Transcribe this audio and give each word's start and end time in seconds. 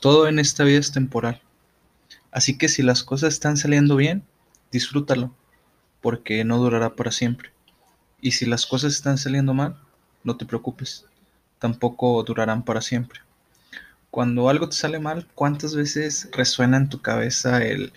Todo 0.00 0.28
en 0.28 0.38
esta 0.38 0.64
vida 0.64 0.78
es 0.78 0.92
temporal. 0.92 1.42
Así 2.32 2.56
que 2.56 2.68
si 2.68 2.82
las 2.82 3.02
cosas 3.02 3.34
están 3.34 3.56
saliendo 3.56 3.96
bien, 3.96 4.24
disfrútalo, 4.72 5.34
porque 6.00 6.42
no 6.44 6.58
durará 6.58 6.96
para 6.96 7.10
siempre. 7.10 7.50
Y 8.20 8.32
si 8.32 8.46
las 8.46 8.66
cosas 8.66 8.94
están 8.94 9.18
saliendo 9.18 9.52
mal, 9.52 9.76
no 10.24 10.36
te 10.36 10.46
preocupes, 10.46 11.04
tampoco 11.58 12.22
durarán 12.22 12.64
para 12.64 12.80
siempre. 12.80 13.20
Cuando 14.10 14.48
algo 14.48 14.68
te 14.68 14.76
sale 14.76 14.98
mal, 14.98 15.26
¿cuántas 15.34 15.74
veces 15.74 16.28
resuena 16.32 16.76
en 16.78 16.88
tu 16.88 17.00
cabeza 17.00 17.62
el 17.62 17.92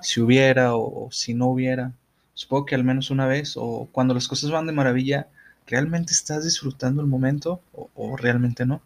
si 0.00 0.20
hubiera 0.20 0.76
o, 0.76 1.08
si 1.10 1.34
no 1.34 1.46
hubiera? 1.46 1.92
Supongo 2.34 2.66
que 2.66 2.74
al 2.74 2.84
menos 2.84 3.10
una 3.10 3.26
vez, 3.26 3.54
o 3.56 3.88
cuando 3.92 4.14
las 4.14 4.28
cosas 4.28 4.50
van 4.50 4.66
de 4.66 4.72
maravilla, 4.72 5.28
¿realmente 5.66 6.12
estás 6.12 6.44
disfrutando 6.44 7.02
el 7.02 7.08
momento 7.08 7.60
o, 7.72 8.16
realmente 8.16 8.66
no? 8.66 8.82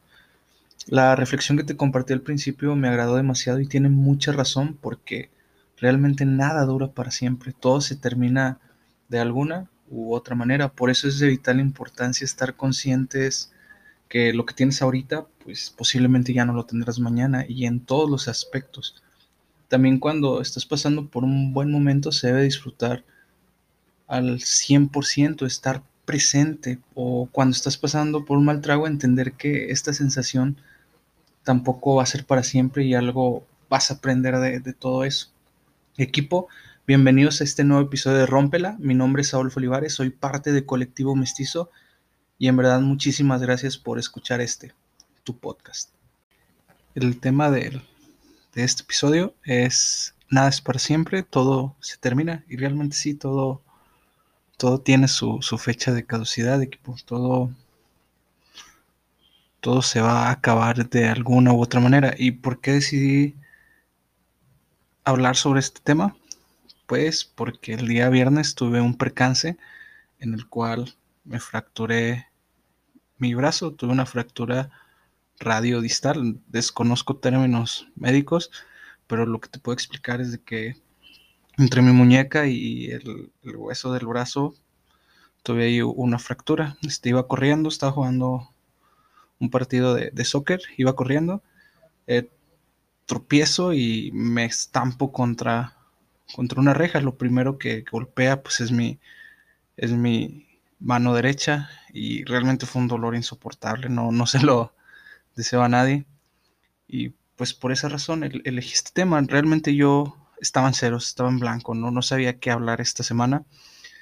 La 0.87 1.15
reflexión 1.15 1.59
que 1.59 1.65
te 1.65 1.77
compartí 1.77 2.13
al 2.13 2.23
principio 2.23 2.75
me 2.75 2.89
agradó 2.89 3.17
demasiado 3.17 3.61
y 3.61 3.67
tiene 3.67 3.89
mucha 3.89 4.33
razón 4.33 4.79
porque 4.81 5.31
realmente 5.77 6.25
nada 6.25 6.65
dura 6.65 6.89
para 6.89 7.11
siempre, 7.11 7.53
todo 7.53 7.81
se 7.81 7.97
termina 7.97 8.59
de 9.09 9.19
alguna 9.19 9.69
u 9.89 10.15
otra 10.15 10.35
manera, 10.35 10.69
por 10.69 10.91
eso 10.91 11.09
es 11.09 11.19
de 11.19 11.29
vital 11.29 11.61
importancia 11.61 12.25
estar 12.25 12.55
conscientes 12.57 13.53
que 14.09 14.33
lo 14.33 14.47
que 14.47 14.55
tienes 14.55 14.83
ahorita, 14.83 15.27
pues 15.45 15.71
posiblemente 15.71 16.33
ya 16.33 16.45
no 16.45 16.53
lo 16.53 16.67
tendrás 16.67 16.99
mañana 16.99 17.45
y 17.49 17.67
en 17.67 17.81
todos 17.81 18.11
los 18.11 18.29
aspectos. 18.29 19.03
También 19.69 19.99
cuando 19.99 20.41
estás 20.41 20.67
pasando 20.67 21.09
por 21.09 21.25
un 21.25 21.53
buen 21.53 21.71
momento 21.71 22.11
se 22.11 22.29
debe 22.29 22.43
disfrutar 22.43 23.05
al 24.09 24.41
100%, 24.41 25.47
estar 25.47 25.83
presente 26.05 26.81
o 26.95 27.29
cuando 27.31 27.55
estás 27.55 27.77
pasando 27.77 28.25
por 28.25 28.39
un 28.39 28.45
mal 28.45 28.61
trago 28.61 28.87
entender 28.87 29.35
que 29.35 29.71
esta 29.71 29.93
sensación 29.93 30.57
tampoco 31.43 31.97
va 31.97 32.03
a 32.03 32.07
ser 32.07 32.25
para 32.25 32.43
siempre 32.43 32.85
y 32.85 32.95
algo 32.95 33.47
vas 33.69 33.91
a 33.91 33.95
aprender 33.95 34.37
de, 34.39 34.73
todo 34.73 35.05
eso. 35.05 35.29
Equipo, 35.97 36.49
bienvenidos 36.87 37.41
a 37.41 37.45
este 37.45 37.65
nuevo 37.65 37.87
episodio 37.87 38.19
de 38.19 38.27
Rómpela. 38.27 38.77
Mi 38.79 38.95
nombre 38.95 39.23
es 39.23 39.29
Saúl 39.29 39.53
Olivares, 39.55 39.95
soy 39.95 40.11
parte 40.11 40.53
de 40.53 40.67
Colectivo 40.67 41.15
Mestizo 41.17 41.71
y 42.39 42.49
en 42.49 42.57
verdad 42.57 42.81
muchísimas 42.81 43.41
gracias 43.43 43.79
por 43.79 43.99
escuchar 43.99 44.41
este, 44.41 44.75
tu 45.25 45.39
podcast. 45.39 45.91
El 46.95 47.21
tema 47.21 47.51
de, 47.51 47.81
este 48.55 48.83
episodio 48.83 49.35
es 49.45 50.15
nada 50.29 50.49
es 50.49 50.61
para 50.61 50.79
siempre, 50.79 51.23
todo 51.23 51.77
se 51.81 51.97
termina 51.97 52.45
y 52.49 52.57
realmente 52.57 52.97
sí, 52.97 53.15
todo, 53.15 53.63
todo 54.57 54.81
tiene 54.81 55.09
su, 55.09 55.39
su 55.43 55.59
fecha 55.59 55.93
de 55.93 56.05
caducidad, 56.05 56.61
equipo, 56.63 56.97
todo 57.05 57.51
todo 59.61 59.83
se 59.83 60.01
va 60.01 60.29
a 60.29 60.33
acabar 60.33 60.89
de 60.89 61.09
alguna 61.09 61.53
u 61.53 61.63
otra 61.63 61.81
manera. 61.81 62.15
¿Y 62.19 62.33
por 62.33 62.61
qué 62.61 62.73
decidí 62.73 63.37
hablar 65.05 65.37
sobre 65.37 65.61
este 65.61 65.81
tema? 65.81 66.17
Pues 66.87 67.25
porque 67.25 67.75
el 67.75 67.87
día 67.89 68.09
viernes 68.09 68.55
tuve 68.55 68.81
un 68.81 68.97
percance 68.97 69.57
en 70.19 70.35
el 70.35 70.47
cual 70.49 70.95
me 71.25 71.41
fracturé 71.41 72.27
mi 73.19 73.35
brazo, 73.35 73.73
tuve 73.75 73.93
una 73.93 74.07
fractura 74.07 74.71
radiodistal, 75.39 76.41
desconozco 76.49 77.17
términos 77.17 77.89
médicos, 77.97 78.51
pero 79.07 79.27
lo 79.27 79.41
que 79.41 79.49
te 79.49 79.59
puedo 79.59 79.75
explicar 79.75 80.21
es 80.21 80.33
de 80.33 80.43
que 80.43 80.77
entre 81.59 81.83
mi 81.83 81.93
muñeca 81.93 82.47
y 82.47 82.87
el, 82.87 83.31
hueso 83.43 83.93
del 83.93 84.07
brazo 84.07 84.55
tuve 85.43 85.65
ahí 85.65 85.83
una 85.83 86.19
fractura. 86.19 86.77
Este, 86.83 87.11
iba 87.11 87.27
corriendo, 87.29 87.69
estaba 87.69 87.93
jugando 87.93 88.55
un 89.41 89.51
partido 89.51 89.95
de, 89.95 90.25
soccer, 90.25 90.61
iba 90.77 90.95
corriendo, 90.95 91.43
eh, 92.07 92.31
tropiezo 93.07 93.73
y 93.73 94.11
me 94.13 94.45
estampo 94.45 95.13
contra, 95.13 95.77
contra 96.35 96.61
una 96.61 96.75
reja. 96.75 97.01
Lo 97.01 97.17
primero 97.17 97.59
que 97.59 97.85
golpea 97.91 98.43
pues 98.43 98.61
es 98.61 98.71
mi, 98.71 99.01
es 99.77 99.93
mi 99.93 100.47
mano 100.79 101.15
derecha 101.15 101.71
y 101.93 102.25
realmente 102.25 102.67
fue 102.67 102.83
un 102.83 102.89
dolor 102.89 103.17
insoportable, 103.17 103.89
no, 103.89 104.13
no 104.13 104.27
se 104.27 104.41
lo 104.41 104.75
deseo 105.35 105.63
a 105.63 105.69
nadie. 105.69 106.05
Y 106.87 107.11
pues 107.37 107.55
por 107.55 107.73
esa 107.73 107.89
razón 107.89 108.23
elegí 108.23 108.75
este 108.75 108.91
tema. 108.93 109.21
Realmente 109.23 109.75
yo 109.75 110.17
estaba 110.41 110.69
en 110.69 110.75
ceros, 110.75 111.09
estaba 111.09 111.31
en 111.31 111.39
blanco, 111.39 111.75
no, 111.75 111.91
no 111.91 112.03
sabía 112.03 112.39
qué 112.39 112.51
hablar 112.51 112.81
esta 112.81 113.03
semana 113.03 113.45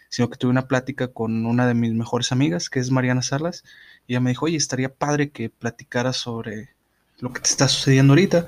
sino 0.09 0.31
que 0.31 0.37
tuve 0.37 0.51
una 0.51 0.69
plática 0.69 1.09
con 1.09 1.47
una 1.47 1.67
de 1.67 1.75
mis 1.75 1.93
mejores 1.93 2.33
amigas, 2.33 2.71
que 2.71 2.81
es 2.81 2.91
Mariana 2.91 3.23
Salas, 3.23 3.65
y 4.07 4.13
ella 4.13 4.21
me 4.21 4.31
dijo, 4.31 4.47
oye, 4.47 4.57
estaría 4.57 4.95
padre 4.95 5.31
que 5.31 5.51
platicara 5.51 6.13
sobre 6.13 6.71
lo 7.19 7.33
que 7.33 7.41
te 7.41 7.49
está 7.49 7.69
sucediendo 7.69 8.13
ahorita, 8.13 8.47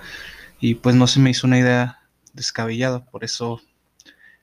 y 0.60 0.76
pues 0.76 0.94
no 0.94 1.06
se 1.06 1.20
me 1.20 1.30
hizo 1.30 1.46
una 1.46 1.58
idea 1.58 2.00
descabellada, 2.32 3.04
por 3.04 3.24
eso 3.24 3.60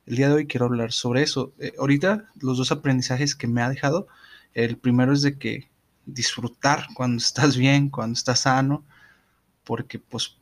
el 0.06 0.16
día 0.16 0.30
de 0.30 0.36
hoy 0.36 0.48
quiero 0.48 0.66
hablar 0.66 0.94
sobre 0.94 1.22
eso. 1.22 1.54
Eh, 1.60 1.74
ahorita 1.78 2.30
los 2.40 2.58
dos 2.58 2.72
aprendizajes 2.72 3.36
que 3.36 3.48
me 3.48 3.62
ha 3.62 3.70
dejado, 3.70 4.08
el 4.54 4.78
primero 4.78 5.14
es 5.14 5.22
de 5.22 5.38
que 5.38 5.70
disfrutar 6.06 6.88
cuando 6.96 7.18
estás 7.18 7.58
bien, 7.58 7.90
cuando 7.90 8.14
estás 8.14 8.42
sano, 8.42 8.86
porque 9.64 10.00
pues 10.00 10.38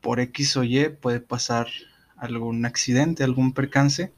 por 0.00 0.20
X 0.20 0.56
o 0.56 0.64
Y 0.64 0.88
puede 0.88 1.20
pasar 1.20 1.68
algún 2.16 2.66
accidente, 2.66 3.22
algún 3.22 3.52
percance, 3.52 4.12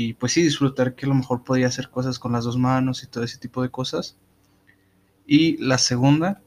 y 0.00 0.14
pues 0.14 0.30
sí, 0.34 0.44
disfrutar 0.44 0.94
que 0.94 1.06
a 1.06 1.08
lo 1.08 1.16
mejor 1.16 1.42
podía 1.42 1.66
hacer 1.66 1.90
cosas 1.90 2.20
con 2.20 2.30
las 2.30 2.44
dos 2.44 2.56
manos 2.56 3.02
y 3.02 3.08
todo 3.08 3.24
ese 3.24 3.36
tipo 3.36 3.62
de 3.62 3.70
cosas. 3.70 4.16
Y 5.26 5.56
la 5.56 5.76
segunda 5.76 6.40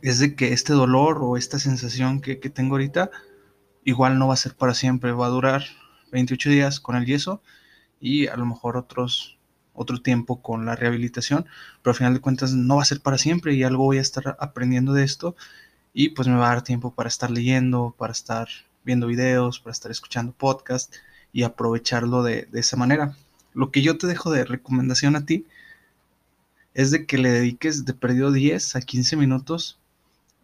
es 0.00 0.20
de 0.20 0.34
que 0.34 0.54
este 0.54 0.72
dolor 0.72 1.18
o 1.20 1.36
esta 1.36 1.58
sensación 1.58 2.22
que, 2.22 2.36
tengo 2.36 2.76
ahorita 2.76 3.10
igual 3.84 4.18
no 4.18 4.28
va 4.28 4.32
a 4.32 4.38
ser 4.38 4.54
para 4.54 4.72
siempre, 4.72 5.12
va 5.12 5.26
a 5.26 5.28
durar 5.28 5.64
28 6.12 6.48
días 6.48 6.80
con 6.80 6.96
el 6.96 7.04
yeso 7.04 7.42
y 8.00 8.26
a 8.28 8.36
lo 8.38 8.46
mejor 8.46 8.78
otros 8.78 9.36
otro 9.74 10.00
tiempo 10.00 10.40
con 10.40 10.64
la 10.64 10.74
rehabilitación, 10.74 11.44
pero 11.82 11.90
al 11.92 11.98
final 11.98 12.14
de 12.14 12.20
cuentas 12.20 12.54
no 12.54 12.76
va 12.76 12.82
a 12.82 12.86
ser 12.86 13.02
para 13.02 13.18
siempre 13.18 13.52
y 13.52 13.64
algo 13.64 13.84
voy 13.84 13.98
a 13.98 14.00
estar 14.00 14.34
aprendiendo 14.40 14.94
de 14.94 15.04
esto 15.04 15.36
y 15.92 16.08
pues 16.10 16.26
me 16.26 16.36
va 16.36 16.46
a 16.46 16.54
dar 16.54 16.62
tiempo 16.62 16.94
para 16.94 17.08
estar 17.08 17.30
leyendo, 17.30 17.94
para 17.98 18.12
estar 18.12 18.48
viendo 18.82 19.06
videos, 19.06 19.60
para 19.60 19.72
estar 19.72 19.90
escuchando 19.90 20.32
podcasts 20.32 20.98
y 21.38 21.44
aprovecharlo 21.44 22.24
de, 22.24 22.48
esa 22.52 22.76
manera. 22.76 23.14
Lo 23.54 23.70
que 23.70 23.80
yo 23.80 23.96
te 23.96 24.08
dejo 24.08 24.32
de 24.32 24.44
recomendación 24.44 25.14
a 25.14 25.24
ti 25.24 25.46
es 26.74 26.90
de 26.90 27.06
que 27.06 27.16
le 27.16 27.30
dediques 27.30 27.84
de 27.84 27.94
perdido 27.94 28.32
10 28.32 28.74
a 28.74 28.80
15 28.80 29.14
minutos 29.14 29.78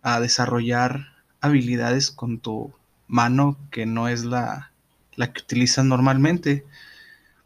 a 0.03 0.21
desarrollar 0.21 1.09
habilidades 1.41 2.13
con 2.13 2.39
tu 2.39 2.73
mano 3.09 3.59
que 3.73 3.87
no 3.87 4.07
es 4.07 4.25
la, 4.25 4.71
la 5.17 5.33
que 5.33 5.43
utilizas 5.43 5.85
normalmente 5.85 6.65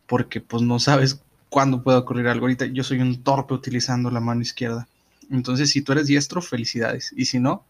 porque 0.07 0.43
pues 0.43 0.63
no 0.63 0.79
sabes 0.79 1.23
cuándo 1.49 1.83
puede 1.83 1.97
ocurrir 1.97 2.29
algo. 2.29 2.45
Ahorita 2.45 2.67
yo 2.67 2.85
soy 2.85 3.01
un 3.01 3.23
torpe 3.23 3.55
utilizando 3.55 4.11
la 4.11 4.21
mano 4.21 4.43
izquierda. 4.43 4.87
Entonces 5.31 5.71
si 5.71 5.81
tú 5.81 5.93
eres 5.93 6.07
diestro, 6.07 6.43
felicidades. 6.43 7.15
Y 7.17 7.25
si 7.25 7.41
no, 7.41 7.65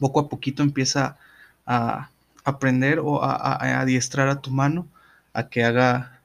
poco 0.00 0.18
a 0.18 0.28
poquito 0.28 0.64
empieza 0.64 1.18
a, 1.66 2.10
aprender 2.44 3.00
o 3.00 3.22
a, 3.22 3.80
adiestrar 3.80 4.28
a 4.28 4.40
tu 4.40 4.50
mano 4.50 4.86
a 5.32 5.48
que 5.48 5.64
haga 5.64 6.20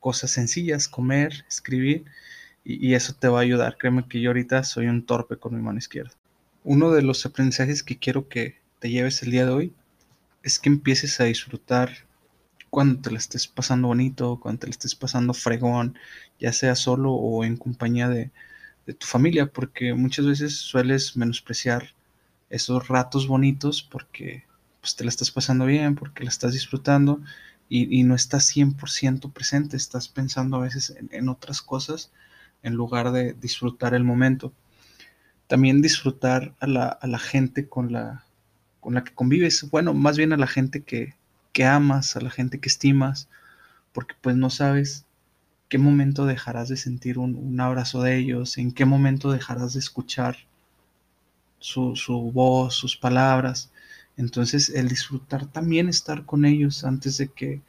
cosas 0.00 0.30
sencillas, 0.30 0.88
comer, 0.88 1.44
escribir, 1.48 2.04
y, 2.64 2.94
eso 2.94 3.14
te 3.14 3.28
va 3.28 3.38
a 3.38 3.42
ayudar. 3.42 3.76
Créeme 3.78 4.06
que 4.08 4.20
yo 4.20 4.30
ahorita 4.30 4.64
soy 4.64 4.86
un 4.88 5.04
torpe 5.06 5.36
con 5.36 5.54
mi 5.54 5.62
mano 5.62 5.78
izquierda. 5.78 6.12
Uno 6.64 6.90
de 6.90 7.02
los 7.02 7.24
aprendizajes 7.26 7.82
que 7.82 7.98
quiero 7.98 8.28
que 8.28 8.60
te 8.80 8.90
lleves 8.90 9.22
el 9.22 9.30
día 9.30 9.46
de 9.46 9.52
hoy 9.52 9.72
es 10.42 10.58
que 10.58 10.68
empieces 10.68 11.20
a 11.20 11.24
disfrutar 11.24 11.90
cuando 12.70 13.00
te 13.00 13.10
la 13.10 13.18
estés 13.18 13.46
pasando 13.46 13.88
bonito, 13.88 14.38
cuando 14.40 14.60
te 14.60 14.66
la 14.66 14.72
estés 14.72 14.94
pasando 14.94 15.32
fregón, 15.32 15.96
ya 16.40 16.52
sea 16.52 16.74
solo 16.74 17.12
o 17.12 17.44
en 17.44 17.56
compañía 17.56 18.08
de 18.08 18.30
tu 18.98 19.06
familia, 19.06 19.46
porque 19.46 19.94
muchas 19.94 20.26
veces 20.26 20.56
sueles 20.56 21.16
menospreciar 21.16 21.94
esos 22.50 22.88
ratos 22.88 23.26
bonitos 23.26 23.82
porque 23.82 24.44
pues 24.86 24.94
te 24.94 25.02
la 25.02 25.10
estás 25.10 25.32
pasando 25.32 25.66
bien, 25.66 25.96
porque 25.96 26.22
la 26.22 26.30
estás 26.30 26.52
disfrutando 26.52 27.20
y, 27.68 28.04
no 28.04 28.14
estás 28.14 28.54
100% 28.54 29.32
presente, 29.32 29.76
estás 29.76 30.06
pensando 30.06 30.58
a 30.58 30.60
veces 30.60 30.94
en, 31.10 31.28
otras 31.28 31.60
cosas 31.60 32.12
en 32.62 32.74
lugar 32.74 33.10
de 33.10 33.32
disfrutar 33.32 33.94
el 33.94 34.04
momento. 34.04 34.52
También 35.48 35.82
disfrutar 35.82 36.54
a 36.60 36.68
la, 36.68 37.18
gente 37.18 37.68
con 37.68 37.92
la, 37.92 38.24
con 38.78 38.94
la 38.94 39.02
que 39.02 39.12
convives, 39.12 39.68
bueno, 39.72 39.92
más 39.92 40.16
bien 40.16 40.32
a 40.32 40.36
la 40.36 40.46
gente 40.46 40.84
que, 40.84 41.16
amas, 41.64 42.14
a 42.14 42.20
la 42.20 42.30
gente 42.30 42.60
que 42.60 42.68
estimas, 42.68 43.28
porque 43.92 44.14
pues 44.20 44.36
no 44.36 44.50
sabes 44.50 45.04
qué 45.68 45.78
momento 45.78 46.26
dejarás 46.26 46.68
de 46.68 46.76
sentir 46.76 47.18
un, 47.18 47.60
abrazo 47.60 48.02
de 48.02 48.18
ellos, 48.18 48.56
en 48.56 48.70
qué 48.70 48.84
momento 48.84 49.32
dejarás 49.32 49.72
de 49.72 49.80
escuchar 49.80 50.36
su, 51.58 51.96
su, 51.96 52.30
voz, 52.30 52.76
sus 52.76 52.96
palabras. 52.96 53.72
Entonces 54.16 54.70
el 54.70 54.88
disfrutar 54.88 55.46
también 55.46 55.88
estar 55.88 56.24
con 56.24 56.44
ellos 56.44 56.84
antes 56.84 57.18
de 57.18 57.28
que 57.28 57.60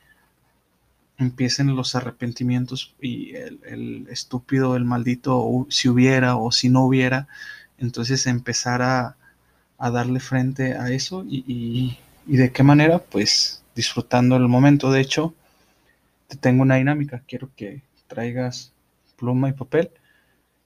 empiecen 1.17 1.75
los 1.75 1.95
arrepentimientos 1.95 2.95
y 3.01 3.35
el, 3.35 4.07
estúpido, 4.09 4.75
el 4.75 4.85
maldito, 4.85 5.65
si 5.69 5.89
hubiera 5.89 6.37
o 6.37 6.51
si 6.51 6.69
no 6.69 6.85
hubiera, 6.85 7.27
entonces 7.77 8.27
empezar 8.27 8.81
a, 8.81 9.15
darle 9.79 10.19
frente 10.19 10.73
a 10.73 10.89
eso 10.89 11.23
y, 11.27 11.97
y 12.27 12.37
de 12.37 12.51
qué 12.51 12.63
manera, 12.63 12.99
pues 12.99 13.63
disfrutando 13.75 14.35
el 14.35 14.47
momento. 14.47 14.91
De 14.91 15.01
hecho, 15.01 15.33
te 16.27 16.35
tengo 16.35 16.63
una 16.63 16.75
dinámica. 16.75 17.23
Quiero 17.27 17.49
que 17.55 17.81
traigas 18.07 18.73
pluma 19.17 19.49
y 19.49 19.53
papel 19.53 19.91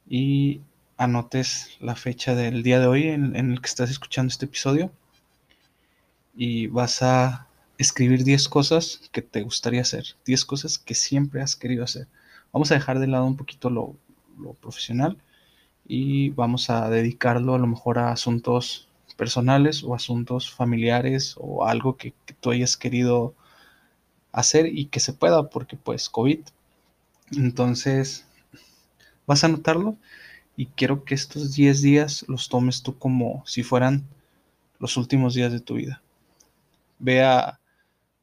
y 0.07 0.61
anotes 0.97 1.77
la 1.79 1.95
fecha 1.95 2.35
del 2.35 2.63
día 2.63 2.79
de 2.79 2.87
hoy 2.87 3.07
en, 3.07 3.35
el 3.35 3.61
que 3.61 3.67
estás 3.67 3.89
escuchando 3.89 4.29
este 4.29 4.45
episodio 4.45 4.91
y 6.35 6.67
vas 6.67 7.01
a 7.01 7.47
escribir 7.77 8.23
10 8.23 8.47
cosas 8.49 9.09
que 9.11 9.21
te 9.21 9.41
gustaría 9.41 9.81
hacer, 9.81 10.05
10 10.25 10.45
cosas 10.45 10.77
que 10.77 10.95
siempre 10.95 11.41
has 11.41 11.55
querido 11.55 11.83
hacer. 11.83 12.07
Vamos 12.53 12.71
a 12.71 12.75
dejar 12.75 12.99
de 12.99 13.07
lado 13.07 13.25
un 13.25 13.37
poquito 13.37 13.69
lo, 13.69 13.95
profesional 14.61 15.17
y 15.87 16.29
vamos 16.29 16.69
a 16.69 16.89
dedicarlo 16.89 17.53
a 17.53 17.59
lo 17.59 17.67
mejor 17.67 17.99
a 17.99 18.11
asuntos 18.11 18.87
personales 19.17 19.83
o 19.83 19.93
asuntos 19.93 20.51
familiares 20.51 21.35
o 21.37 21.65
algo 21.65 21.97
que, 21.97 22.13
que 22.25 22.33
tú 22.33 22.51
hayas 22.51 22.77
querido 22.77 23.35
hacer 24.31 24.67
y 24.67 24.85
que 24.85 24.99
se 24.99 25.13
pueda 25.13 25.49
porque 25.49 25.77
pues 25.77 26.09
COVID. 26.09 26.39
Entonces, 27.33 28.25
vas 29.27 29.43
a 29.43 29.47
anotarlo 29.47 29.95
y 30.57 30.67
quiero 30.67 31.03
que 31.03 31.15
estos 31.15 31.53
10 31.53 31.81
días 31.81 32.25
los 32.27 32.49
tomes 32.49 32.83
tú 32.83 32.97
como 32.97 33.43
si 33.45 33.63
fueran 33.63 34.03
los 34.79 34.97
últimos 34.97 35.33
días 35.33 35.51
de 35.51 35.59
tu 35.59 35.75
vida. 35.75 36.01
Ve 37.01 37.23
a 37.23 37.59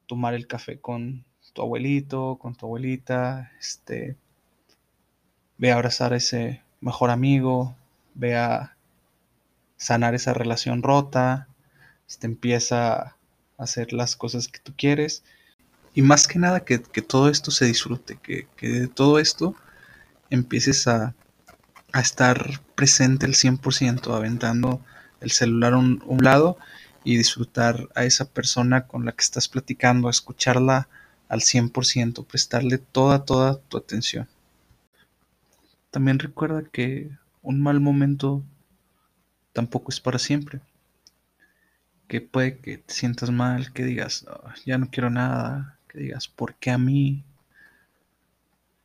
tomar 0.07 0.35
el 0.35 0.47
café 0.47 0.81
con 0.81 1.25
tu 1.53 1.63
abuelito, 1.63 2.39
con 2.41 2.55
tu 2.55 2.67
abuelita, 2.67 3.51
este, 3.61 4.17
ve 5.59 5.73
a 5.73 5.75
abrazar 5.75 6.13
a 6.13 6.17
ese 6.17 6.63
mejor 6.81 7.11
amigo, 7.11 7.77
ve 8.15 8.37
a 8.37 8.77
sanar 9.77 10.15
esa 10.15 10.33
relación 10.33 10.83
rota, 10.83 11.49
este, 12.09 12.27
empieza 12.27 12.95
a 12.95 13.17
hacer 13.59 13.93
las 13.93 14.17
cosas 14.17 14.49
que 14.49 14.61
tú 14.61 14.73
quieres. 14.77 15.25
Y 15.95 16.03
más 16.03 16.29
que 16.29 16.39
nada 16.39 16.61
que, 16.61 16.79
todo 16.79 17.29
esto 17.29 17.51
se 17.51 17.65
disfrute, 17.67 18.19
que, 18.23 18.47
que, 18.57 18.69
de 18.69 18.89
todo 18.89 19.19
esto 19.19 19.57
empieces 20.31 20.87
a, 20.87 21.15
a 21.93 22.01
estar 22.01 22.61
presente 22.75 23.27
el 23.27 23.35
100%, 23.35 24.15
aventando 24.15 24.81
el 25.21 25.31
celular 25.31 25.75
a 25.75 25.79
un, 25.79 26.19
lado 26.21 26.59
y 27.05 27.17
disfrutar 27.17 27.89
a 27.95 28.05
esa 28.05 28.27
persona 28.31 28.87
con 28.87 29.05
la 29.05 29.13
que 29.13 29.23
estás 29.23 29.49
platicando, 29.49 30.11
escucharla 30.11 30.89
al 31.29 31.41
100%, 31.41 32.25
prestarle 32.27 32.79
toda, 32.79 33.25
toda 33.25 33.59
tu 33.61 33.77
atención. 33.77 34.29
También 35.91 36.19
recuerda 36.19 36.63
que 36.71 37.11
un 37.43 37.61
mal 37.63 37.81
momento 37.81 38.45
tampoco 39.53 39.91
es 39.91 40.01
para 40.01 40.19
siempre. 40.19 40.61
Que 42.07 42.21
puede 42.21 42.59
que 42.59 42.79
te 42.79 42.95
sientas 42.95 43.31
mal, 43.31 43.73
que 43.73 43.85
digas, 43.85 44.27
ah, 44.29 44.55
ya 44.65 44.79
no 44.79 44.91
quiero 44.91 45.11
nada, 45.11 45.79
que 45.89 45.99
digas, 45.99 46.29
¿por 46.29 46.55
qué 46.55 46.71
a 46.71 46.79
mí? 46.79 47.25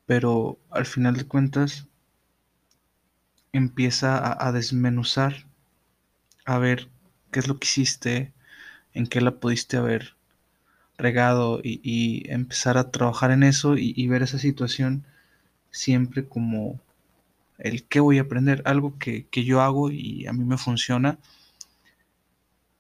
Pero 0.06 0.57
al 0.69 0.86
final 0.86 1.16
de 1.16 1.25
cuentas 1.25 1.88
empieza 3.54 4.36
a, 4.45 4.51
desmenuzar, 4.51 5.45
a 6.45 6.57
ver 6.57 6.89
qué 7.33 7.41
es 7.41 7.50
lo 7.50 7.59
que 7.59 7.68
hiciste, 7.68 8.31
en 8.94 9.07
qué 9.07 9.19
la 9.19 9.31
pudiste 9.31 9.75
haber 9.77 10.15
regado 10.97 11.59
y, 11.63 12.24
empezar 12.31 12.77
a 12.77 12.91
trabajar 12.91 13.31
en 13.31 13.44
eso 13.44 13.75
y, 13.77 14.07
ver 14.07 14.24
esa 14.24 14.39
situación 14.39 15.06
siempre 15.71 16.25
como 16.27 16.80
el 17.57 17.83
qué 17.85 18.00
voy 18.00 18.19
a 18.19 18.24
aprender. 18.24 18.62
Algo 18.65 18.97
que, 19.00 19.27
que, 19.27 19.44
yo 19.44 19.62
hago 19.62 19.91
y 19.91 20.27
a 20.27 20.33
mí 20.33 20.45
me 20.45 20.57
funciona 20.57 21.18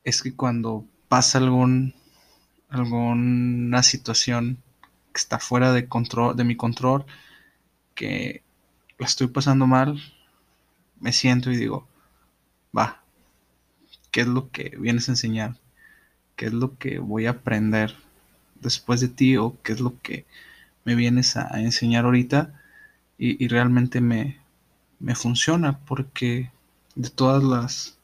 es 0.03 0.21
que 0.21 0.35
cuando 0.35 0.85
pasa 1.09 1.39
algún 1.39 1.93
alguna 2.69 3.83
situación 3.83 4.57
que 5.13 5.19
está 5.19 5.39
fuera 5.39 5.71
de 5.73 5.87
control, 5.87 6.35
de 6.35 6.43
mi 6.43 6.55
control, 6.55 7.05
que 7.93 8.43
la 8.97 9.05
estoy 9.05 9.27
pasando 9.27 9.67
mal, 9.67 10.01
me 10.99 11.13
siento 11.13 11.51
y 11.51 11.57
digo, 11.57 11.87
va, 12.75 13.02
¿qué 14.13 14.21
es 14.21 14.27
lo 14.27 14.51
que 14.51 14.77
vienes 14.79 15.09
a 15.09 15.13
enseñar? 15.13 15.57
¿Qué 16.37 16.45
es 16.45 16.53
lo 16.53 16.77
que 16.77 16.99
voy 16.99 17.25
a 17.25 17.31
aprender 17.31 17.95
después 18.61 19.01
de 19.01 19.09
ti? 19.09 19.37
¿O 19.37 19.57
qué 19.63 19.73
es 19.73 19.81
lo 19.81 19.99
que 20.01 20.25
me 20.85 20.95
vienes 20.95 21.35
a, 21.35 21.59
enseñar 21.59 22.05
ahorita? 22.05 22.53
Y, 23.17 23.47
realmente 23.47 24.01
me, 24.01 24.39
me 24.99 25.15
funciona 25.15 25.79
porque 25.79 26.51
de 26.95 27.09
todas 27.09 27.43
las 27.43 27.97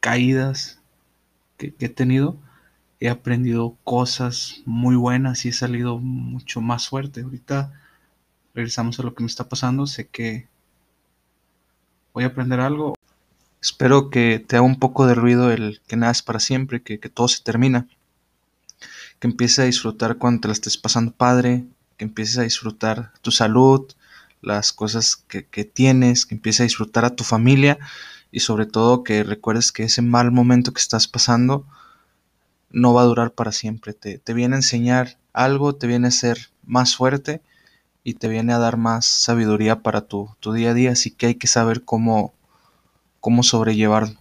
caídas 0.00 0.80
que 1.58 1.74
he 1.80 1.88
tenido, 1.88 2.38
he 3.00 3.10
aprendido 3.10 3.76
cosas 3.84 4.62
muy 4.64 4.96
buenas 4.96 5.44
y 5.44 5.50
he 5.50 5.52
salido 5.52 5.98
mucho 5.98 6.62
más 6.62 6.88
fuerte. 6.88 7.22
Ahorita 7.22 7.72
regresamos 8.54 8.98
a 9.00 9.02
lo 9.02 9.14
que 9.14 9.22
me 9.22 9.28
está 9.28 9.48
pasando. 9.48 9.86
Sé 9.86 10.06
que 10.08 10.48
voy 12.14 12.24
a 12.24 12.28
aprender 12.28 12.60
algo. 12.60 12.94
Espero 13.64 14.10
que 14.10 14.44
te 14.46 14.56
haga 14.56 14.66
un 14.66 14.78
poco 14.78 15.06
de 15.06 15.14
ruido 15.14 15.50
el 15.50 15.80
que 15.86 15.96
nada 15.96 16.12
es 16.12 16.20
para 16.20 16.38
siempre, 16.38 16.82
que, 16.82 16.98
todo 16.98 17.28
se 17.28 17.42
termina. 17.42 17.88
Que 19.18 19.26
empieces 19.26 19.60
a 19.60 19.64
disfrutar 19.64 20.18
cuando 20.18 20.42
te 20.42 20.48
la 20.48 20.52
estés 20.52 20.76
pasando 20.76 21.12
padre, 21.12 21.64
que 21.96 22.04
empieces 22.04 22.36
a 22.36 22.42
disfrutar 22.42 23.14
tu 23.22 23.30
salud, 23.30 23.90
las 24.42 24.74
cosas 24.74 25.16
que, 25.16 25.46
que 25.46 25.64
tienes, 25.64 26.26
que 26.26 26.34
empieces 26.34 26.60
a 26.60 26.64
disfrutar 26.64 27.06
a 27.06 27.16
tu 27.16 27.24
familia 27.24 27.78
y 28.30 28.40
sobre 28.40 28.66
todo 28.66 29.02
que 29.02 29.24
recuerdes 29.24 29.72
que 29.72 29.84
ese 29.84 30.02
mal 30.02 30.30
momento 30.30 30.74
que 30.74 30.82
estás 30.82 31.08
pasando 31.08 31.64
no 32.68 32.92
va 32.92 33.00
a 33.02 33.06
durar 33.06 33.30
para 33.30 33.52
siempre. 33.52 33.94
Te, 33.94 34.34
viene 34.34 34.56
a 34.56 34.58
enseñar 34.58 35.16
algo, 35.32 35.74
te 35.74 35.86
viene 35.86 36.08
a 36.08 36.10
ser 36.10 36.50
más 36.66 36.96
fuerte 36.96 37.40
y 38.02 38.14
te 38.14 38.28
viene 38.28 38.52
a 38.52 38.58
dar 38.58 38.76
más 38.76 39.06
sabiduría 39.06 39.80
para 39.80 40.02
tu, 40.02 40.28
día 40.52 40.72
a 40.72 40.74
día, 40.74 40.90
así 40.90 41.10
que 41.10 41.26
hay 41.26 41.34
que 41.36 41.46
saber 41.46 41.84
cómo, 41.84 42.34
cómo 43.24 43.42
sobrellevarlo. 43.42 44.20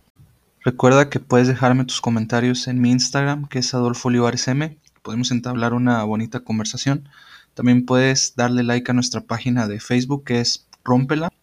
Recuerda 0.63 1.09
que 1.09 1.19
puedes 1.19 1.49
dejarme 1.49 1.83
tus 1.83 1.99
comentarios 1.99 2.69
en 2.69 2.79
mi 2.79 2.89
Instagram, 2.89 3.49
que 3.49 3.59
es 3.59 3.73
Adolfo 3.73 4.07
Olivares 4.07 4.47
M. 4.47 4.77
Podemos 5.01 5.29
entablar 5.31 5.73
una 5.73 6.01
bonita 6.05 6.39
conversación. 6.39 7.09
También 7.53 7.85
puedes 7.85 8.37
darle 8.37 8.63
like 8.63 8.89
a 8.89 8.93
nuestra 8.93 9.19
página 9.19 9.67
de 9.67 9.81
Facebook, 9.81 10.23
que 10.23 10.39
es 10.39 10.67
Rómpela. 10.85 11.33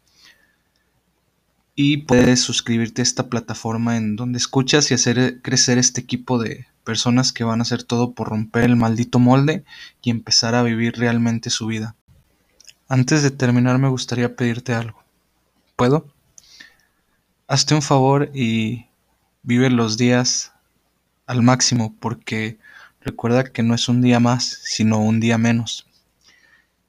Y 1.75 1.99
puedes 1.99 2.41
suscribirte 2.41 3.03
a 3.03 3.05
esta 3.05 3.29
plataforma 3.29 3.99
en 3.99 4.17
donde 4.17 4.39
escuchas 4.39 4.91
y 4.91 4.95
hacer 4.95 5.43
crecer 5.43 5.77
este 5.77 6.01
equipo 6.01 6.39
de, 6.39 6.67
personas 6.83 7.35
que 7.35 7.45
van 7.45 7.61
a 7.61 7.65
hacer 7.65 7.83
todo 7.83 8.15
por 8.15 8.31
romper 8.31 8.65
el 8.65 8.77
maldito 8.77 9.19
molde 9.19 9.65
y 10.01 10.09
empezar 10.09 10.55
a 10.55 10.63
vivir 10.63 10.95
realmente 10.97 11.51
su 11.51 11.67
vida. 11.67 11.95
Antes 12.89 13.23
de 13.23 13.31
terminar 13.31 13.77
me 13.77 13.89
gustaría 13.91 14.35
pedirte 14.35 14.73
algo. 14.73 15.05
¿Puedo? 15.77 16.07
Hazte 17.51 17.75
un 17.75 17.83
favor 17.83 18.31
y 18.33 18.87
vive 19.43 19.71
los 19.71 19.97
días 19.97 20.53
al 21.27 21.43
máximo 21.43 21.97
porque 21.99 22.61
recuerda 23.01 23.43
que 23.43 23.65
no 23.65 23.75
es 23.75 23.89
un 23.89 24.03
día 24.03 24.21
más, 24.21 24.61
sino 24.63 25.01
un 25.01 25.19
día 25.19 25.37
menos. 25.37 25.85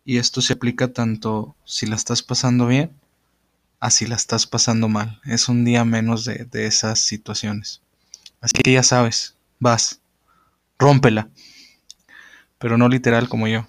Y 0.05 0.19
esto 0.19 0.39
se 0.39 0.53
aplica 0.53 0.93
tanto 0.93 1.55
si 1.65 1.87
la 1.87 1.95
estás 1.95 2.21
pasando 2.21 2.67
bien, 2.67 2.91
a 3.79 3.89
si 3.89 4.05
la 4.05 4.13
estás 4.13 4.45
pasando 4.45 4.87
mal. 4.87 5.19
Es 5.25 5.49
un 5.49 5.65
día 5.65 5.83
menos 5.83 6.25
de, 6.25 6.45
de 6.45 6.67
esas 6.67 6.99
situaciones. 6.99 7.81
Así 8.39 8.61
que 8.61 8.71
ya 8.71 8.83
sabes, 8.83 9.33
vas, 9.57 9.99
rómpela. 10.77 11.27
Pero 12.59 12.77
no 12.77 12.87
literal 12.87 13.27
como 13.29 13.47
yo. 13.47 13.67